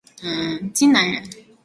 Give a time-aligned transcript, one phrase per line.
[0.73, 1.23] 荆南人。